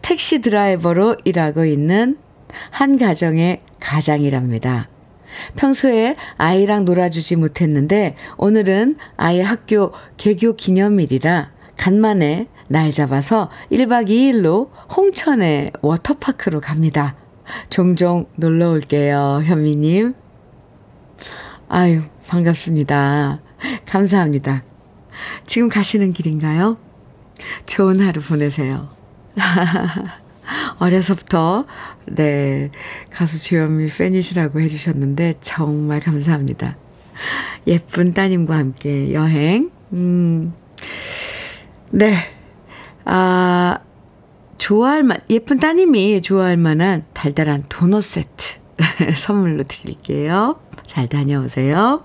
[0.01, 2.17] 택시 드라이버로 일하고 있는
[2.69, 4.87] 한 가정의 가장이랍니다.
[5.57, 15.73] 평소에 아이랑 놀아주지 못했는데, 오늘은 아이 학교 개교 기념일이라 간만에 날 잡아서 1박 2일로 홍천의
[15.81, 17.15] 워터파크로 갑니다.
[17.69, 20.15] 종종 놀러 올게요, 현미님.
[21.69, 23.39] 아유, 반갑습니다.
[23.85, 24.63] 감사합니다.
[25.45, 26.77] 지금 가시는 길인가요?
[27.65, 28.89] 좋은 하루 보내세요.
[30.79, 31.65] 어려서부터,
[32.07, 32.71] 네,
[33.09, 36.77] 가수 주현미 팬이시라고 해주셨는데, 정말 감사합니다.
[37.67, 40.53] 예쁜 따님과 함께 여행, 음,
[41.91, 42.34] 네.
[43.05, 43.79] 아,
[44.57, 48.55] 좋아할 만, 예쁜 따님이 좋아할 만한 달달한 도넛 세트
[49.15, 50.59] 선물로 드릴게요.
[50.83, 52.03] 잘 다녀오세요.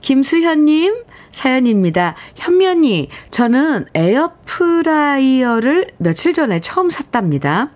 [0.00, 2.14] 김수현님 사연입니다.
[2.36, 7.70] 현미 언니 저는 에어프라이어를 며칠 전에 처음 샀답니다.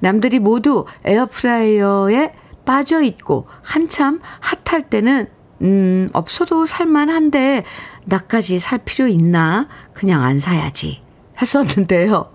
[0.00, 2.32] 남들이 모두 에어프라이어에
[2.64, 5.28] 빠져 있고 한참 핫할 때는
[5.62, 7.64] 음, 없어도 살만한데
[8.06, 9.68] 나까지 살 필요 있나?
[9.92, 11.02] 그냥 안 사야지.
[11.40, 12.30] 했었는데요.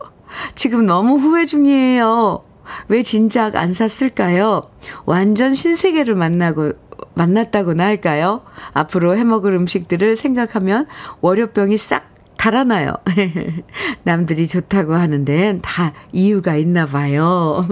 [0.56, 2.44] 지금 너무 후회 중이에요.
[2.88, 4.64] 왜 진작 안 샀을까요?
[5.06, 6.74] 완전 신세계를 만나고,
[7.14, 8.42] 만났다고나 할까요?
[8.74, 10.88] 앞으로 해먹을 음식들을 생각하면
[11.22, 12.94] 월요병이 싹 달아나요.
[14.04, 17.66] 남들이 좋다고 하는 데는 다 이유가 있나 봐요.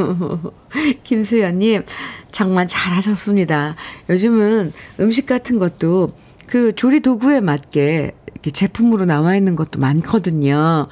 [1.04, 1.84] 김수연님,
[2.32, 3.76] 정말 잘하셨습니다.
[4.10, 6.10] 요즘은 음식 같은 것도
[6.54, 10.88] 그 조리 도구에 맞게 이렇게 제품으로 나와 있는 것도 많거든요.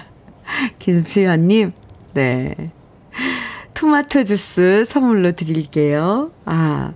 [0.78, 1.72] 김수연님,
[2.14, 2.54] 네.
[3.74, 6.30] 토마토 주스 선물로 드릴게요.
[6.46, 6.94] 아,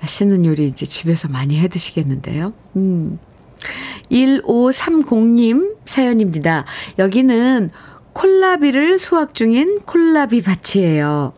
[0.00, 2.54] 맛있는 요리 이제 집에서 많이 해 드시겠는데요.
[2.76, 3.18] 음.
[4.10, 6.64] 1530님 사연입니다.
[6.98, 7.70] 여기는
[8.14, 11.34] 콜라비를 수확 중인 콜라비 밭이에요.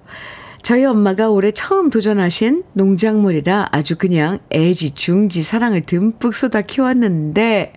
[0.62, 7.72] 저희 엄마가 올해 처음 도전하신 농작물이라 아주 그냥 애지 중지 사랑을 듬뿍 쏟아 키웠는데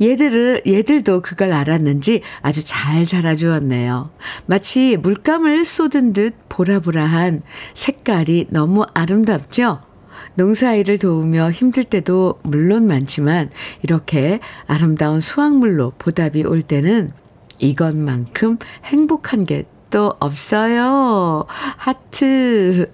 [0.00, 4.10] 얘들을, 얘들도 그걸 알았는지 아주 잘 자라주었네요.
[4.46, 7.42] 마치 물감을 쏟은 듯 보라보라한
[7.74, 9.80] 색깔이 너무 아름답죠?
[10.34, 13.50] 농사일을 도우며 힘들 때도 물론 많지만
[13.82, 17.12] 이렇게 아름다운 수확물로 보답이 올 때는
[17.58, 21.46] 이것만큼 행복한 게 또 없어요.
[21.76, 22.90] 하트.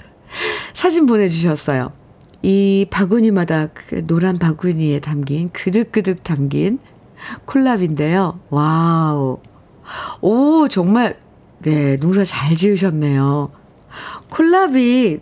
[0.73, 1.93] 사진 보내주셨어요.
[2.43, 6.79] 이 바구니마다 그 노란 바구니에 담긴 그득그득 담긴
[7.45, 8.41] 콜라비인데요.
[8.51, 9.41] wow.
[10.21, 11.19] 오, 정말,
[11.61, 13.51] 네, 농사 잘 지으셨네요.
[14.31, 15.21] 콜라비,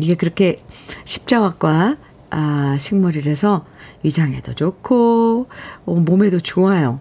[0.00, 0.56] 이게 그렇게
[1.04, 1.96] 십자화과
[2.30, 3.64] 아, 식물이라서
[4.02, 5.46] 위장에도 좋고
[5.86, 7.00] 어, 몸에도 좋아요.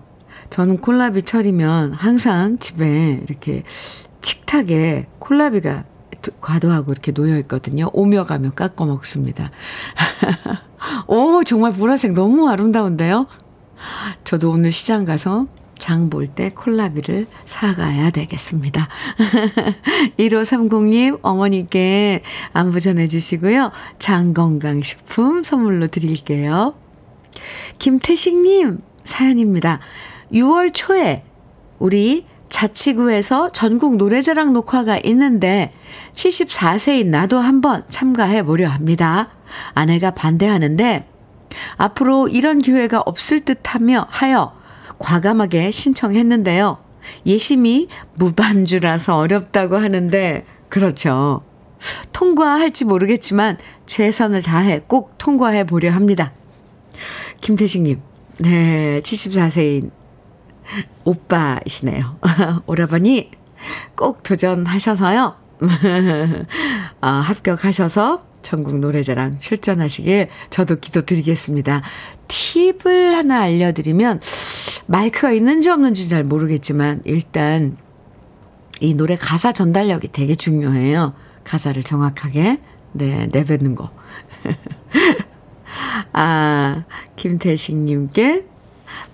[0.53, 3.63] 저는 콜라비 철이면 항상 집에 이렇게
[4.21, 5.83] 식탁에 콜라비가
[6.41, 7.89] 과도하고 이렇게 놓여 있거든요.
[7.91, 9.49] 오며 가며 깎아 먹습니다.
[11.07, 13.25] 오, 정말 보라색 너무 아름다운데요?
[14.25, 15.47] 저도 오늘 시장 가서
[15.79, 18.87] 장 볼 때 콜라비를 사가야 되겠습니다.
[20.19, 22.21] 1530님 어머니께
[22.53, 23.71] 안부 전해주시고요.
[23.97, 26.75] 장건강식품 선물로 드릴게요.
[27.79, 29.79] 김태식님 사연입니다.
[30.33, 31.23] 6월 초에
[31.79, 35.73] 우리 자치구에서 전국 노래자랑 녹화가 있는데
[36.13, 39.29] 74세인 나도 한번 참가해 보려 합니다.
[39.73, 41.07] 아내가 반대하는데
[41.77, 44.53] 앞으로 이런 기회가 없을 듯 하며 하여
[44.99, 46.77] 과감하게 신청했는데요.
[47.25, 51.43] 예심이 무반주라서 어렵다고 하는데, 그렇죠.
[52.13, 56.31] 통과할지 모르겠지만 최선을 다해 꼭 통과해 보려 합니다.
[57.41, 57.99] 김태식님,
[58.39, 59.91] 네, 74세인
[61.05, 62.19] 오빠이시네요.
[62.65, 63.31] 오라버니
[63.95, 65.35] 꼭 도전하셔서요.
[67.01, 71.81] 아, 합격하셔서 전국 노래자랑 출전하시길 저도 기도드리겠습니다.
[72.27, 74.19] 팁을 하나 알려드리면
[74.85, 77.77] 마이크가 있는지 없는지 잘 모르겠지만 일단
[78.79, 81.13] 이 노래 가사 전달력이 되게 중요해요.
[81.43, 82.59] 가사를 정확하게
[82.91, 83.91] 네 내뱉는 거.
[86.11, 86.83] 아
[87.15, 88.52] 김태식님께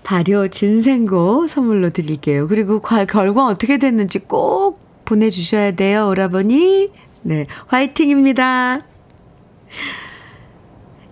[0.02, 2.48] 발효 진생고 선물로 드릴게요.
[2.48, 6.88] 그리고 결과 어떻게 됐는지 꼭 보내주셔야 돼요, 오라버니.
[7.22, 8.80] 네, 화이팅입니다.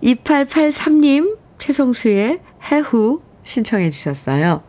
[0.02, 2.40] 2883님, 최성수의
[2.70, 4.62] 해후 신청해 주셨어요.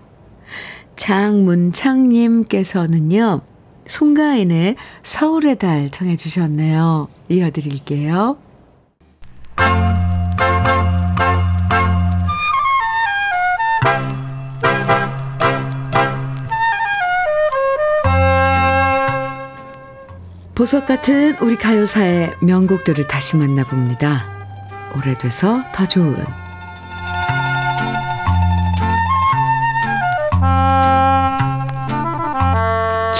[0.95, 3.41] 장문창님께서는요,
[3.87, 7.05] 송가인의 서울의 달 청해 주셨네요.
[7.29, 8.37] 이어드릴게요.
[20.59, 24.25] 보석 같은 우리 가요사의 명곡들을 다시 만나봅니다.
[24.97, 26.17] 오래돼서 더 좋은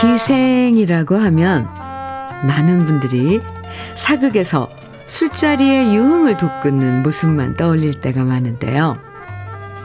[0.02, 1.64] 기생이라고 하면
[2.44, 3.40] 많은 분들이
[3.96, 4.70] 사극에서
[5.06, 9.00] 술자리의 유흥을 돋구는 모습만 떠올릴 때가 많은데요.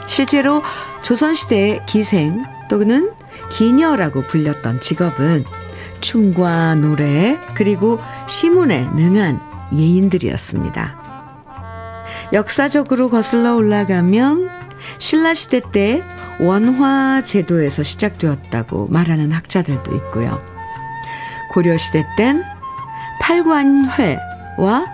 [0.09, 0.61] 실제로
[1.03, 3.13] 조선시대의 기생 또는
[3.53, 5.45] 기녀라고 불렸던 직업은
[6.05, 9.41] 춤과 노래 그리고 시문에 능한
[9.73, 11.03] 예인들이었습니다.
[12.35, 14.51] 역사적으로 거슬러 올라가면
[14.99, 16.03] 신라시대 때
[16.39, 20.43] 원화 제도에서 시작되었다고 말하는 학자들도 있고요.
[21.53, 22.45] 고려시대 땐
[23.21, 24.85] 팔관회와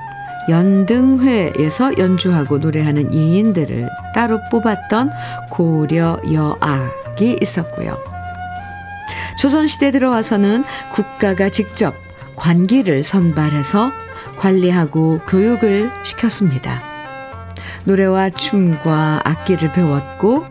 [0.48, 5.10] 연등회에서 연주하고 노래하는 예인들을 따로 뽑았던
[5.50, 8.09] 고려 여악이 있었고요.
[9.40, 11.94] 조선시대 들어와서는 국가가 직접
[12.36, 13.90] 관기를 선발해서
[14.36, 16.82] 관리하고 교육을 시켰습니다.
[17.84, 20.44] 노래와 춤과 악기를 배웠고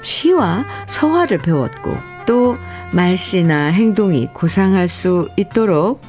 [0.00, 2.56] 시와 서화를 배웠고 또
[2.90, 6.02] 말씨나 행동이 고상할 수 있도록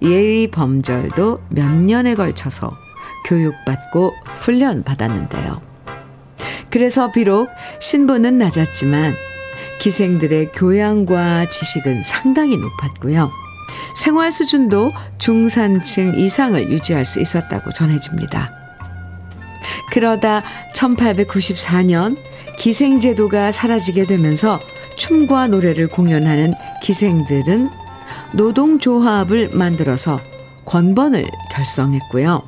[0.00, 2.70] 예의 범절도 몇 년에 걸쳐서
[3.26, 5.60] 교육받고 훈련받았는데요.
[6.70, 7.48] 그래서 비록
[7.80, 9.29] 신분은 낮았지만
[9.80, 13.30] 기생들의 교양과 지식은 상당히 높았고요.
[13.96, 18.52] 생활 수준도 중산층 이상을 유지할 수 있었다고 전해집니다.
[19.90, 20.42] 그러다
[20.74, 22.16] 1894년
[22.58, 24.60] 기생제도가 사라지게 되면서
[24.96, 26.52] 춤과 노래를 공연하는
[26.82, 27.70] 기생들은
[28.32, 30.20] 노동조합을 만들어서
[30.66, 32.42] 권번을 결성했고요.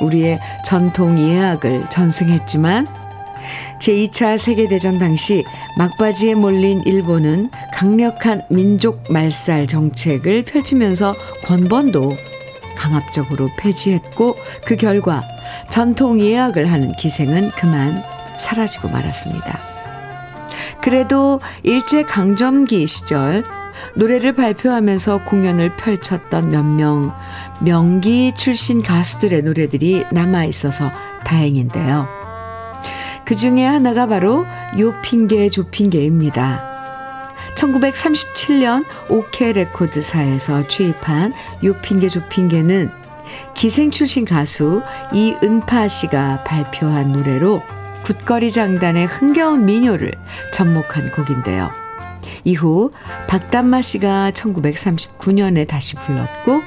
[0.00, 2.86] 우리의 전통 예학을 전승했지만
[3.80, 5.44] 제2차 세계대전 당시
[5.78, 11.14] 막바지에 몰린 일본은 강력한 민족 말살 정책을 펼치면서
[11.44, 12.16] 권번도
[12.76, 15.22] 강압적으로 폐지했고 그 결과
[15.68, 18.02] 전통 예약을 하는 기생은 그만
[18.38, 19.58] 사라지고 말았습니다.
[20.80, 23.44] 그래도 일제 강점기 시절
[23.94, 27.12] 노래를 발표하면서 공연을 펼쳤던 몇 명
[27.60, 30.90] 명기 출신 가수들의 노래들이 남아 있어서
[31.24, 32.17] 다행인데요.
[33.28, 34.46] 그 중에 하나가 바로
[34.78, 37.34] 요 핑계 조 핑계입니다.
[37.56, 42.90] 1937년 오케 레코드사에서 취입한 요 핑계 조 핑계는
[43.52, 44.80] 기생 출신 가수
[45.12, 47.62] 이은파 씨가 발표한 노래로
[48.04, 50.10] 굿거리 장단의 흥겨운 민요를
[50.54, 51.70] 접목한 곡인데요.
[52.44, 52.92] 이후
[53.26, 56.62] 박담마 씨가 1939년에 다시 불렀고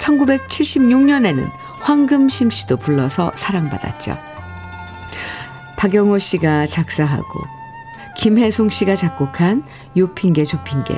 [0.00, 1.50] 1976년에는
[1.80, 4.33] 황금심 씨도 불러서 사랑받았죠.
[5.84, 7.40] 박영호 씨가 작사하고
[8.16, 9.62] 김혜송 씨가 작곡한
[9.98, 10.94] 요핑계 조핑계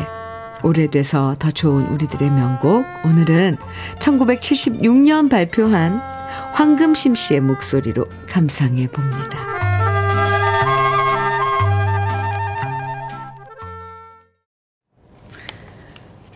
[0.62, 3.57] 오래돼서 더 좋은 우리들의 명곡 오늘은
[3.99, 6.01] 1976년 발표한
[6.53, 9.45] 황금심 씨의 목소리로 감상해 봅니다.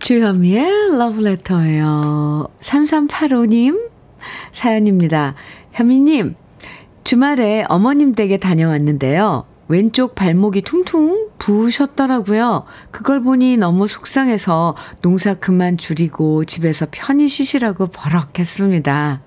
[0.01, 2.48] 주현미의 러브레터예요.
[2.61, 3.90] 3385님
[4.51, 5.36] 사연입니다.
[5.70, 6.34] 현미님,
[7.05, 9.44] 주말에 어머님 댁에 다녀왔는데요.
[9.68, 12.64] 왼쪽 발목이 퉁퉁 부으셨더라고요.
[12.90, 19.22] 그걸 보니 너무 속상해서 농사 그만 줄이고 집에서 편히 쉬시라고 버럭했습니다.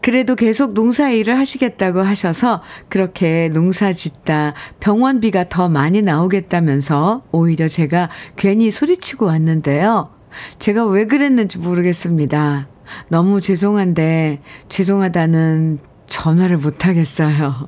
[0.00, 8.10] 그래도 계속 농사 일을 하시겠다고 하셔서 그렇게 농사 짓다 병원비가 더 많이 나오겠다면서 오히려 제가
[8.36, 10.10] 괜히 소리치고 왔는데요.
[10.58, 12.68] 제가 왜 그랬는지 모르겠습니다.
[13.08, 17.66] 너무 죄송한데 죄송하다는 전화를 못 하겠어요.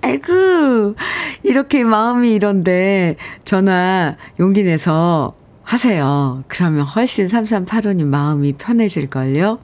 [0.00, 0.96] 아이고,
[1.44, 3.14] 이렇게 마음이 이런데
[3.44, 6.42] 전화 용기 내서 하세요.
[6.48, 9.60] 그러면 훨씬 3385님 마음이 편해질걸요?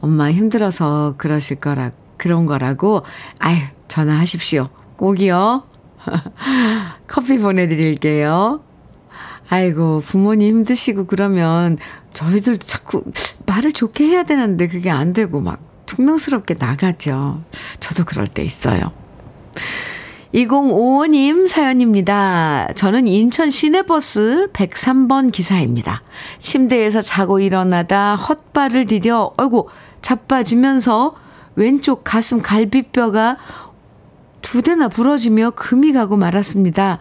[0.00, 3.04] 엄마 힘들어서 그러실 거라, 그런 거라고,
[3.38, 4.68] 아유, 전화하십시오.
[4.96, 5.62] 꼭이요.
[7.06, 8.60] 커피 보내드릴게요.
[9.48, 11.78] 아이고, 부모님 힘드시고 그러면
[12.12, 13.04] 저희들 자꾸
[13.46, 17.42] 말을 좋게 해야 되는데 그게 안 되고 막 퉁명스럽게 나가죠.
[17.80, 18.92] 저도 그럴 때 있어요.
[20.34, 22.68] 2055님 사연입니다.
[22.74, 26.02] 저는 인천 시내버스 103번 기사입니다.
[26.38, 29.70] 침대에서 자고 일어나다 헛발을 디뎌, 어이고,
[30.02, 31.14] 자빠지면서
[31.56, 33.38] 왼쪽 가슴 갈비뼈가
[34.42, 36.98] 두 대나 부러지며 금이 가고 말았습니다.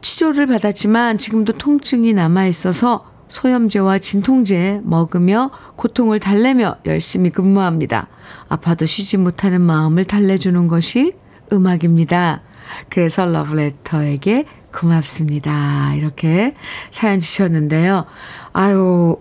[0.00, 8.08] 치료를 받았지만 지금도 통증이 남아 있어서 소염제와 진통제 먹으며 고통을 달래며 열심히 근무합니다.
[8.48, 11.14] 아파도 쉬지 못하는 마음을 달래주는 것이
[11.52, 12.42] 음악입니다.
[12.88, 15.94] 그래서 러브레터에게 고맙습니다.
[15.94, 16.54] 이렇게
[16.90, 18.04] 사연 주셨는데요.
[18.52, 19.16] 아유,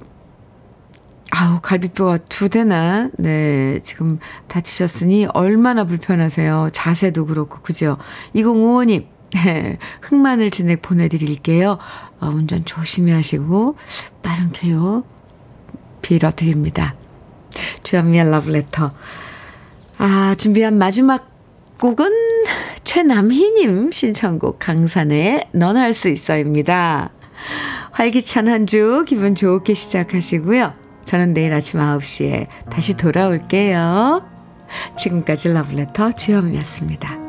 [1.31, 6.69] 아우, 갈비뼈가 두 대나, 네, 지금 다치셨으니 얼마나 불편하세요.
[6.71, 7.97] 자세도 그렇고, 그죠?
[8.35, 11.77] 2055님, 네, 흑마늘 진액 보내드릴게요.
[12.21, 13.75] 어, 운전 조심히 하시고,
[14.21, 15.03] 빠른 쾌요
[16.01, 16.95] 빌어드립니다.
[17.83, 18.91] 주현미의 러브레터.
[19.97, 21.29] 아, 준비한 마지막
[21.79, 22.09] 곡은
[22.83, 27.09] 최남희님 신청곡 강산의 넌 할 수 있어입니다.
[27.91, 30.73] 활기찬 한 주 기분 좋게 시작하시고요.
[31.05, 34.21] 저는 내일 아침 9시에 다시 돌아올게요.
[34.97, 37.28] 지금까지 러브레터 주현미였습니다.